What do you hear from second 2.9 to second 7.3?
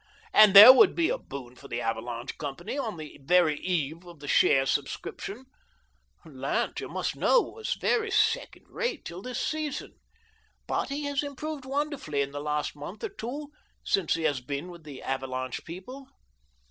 the very eve of the share sub scription! Lant, you must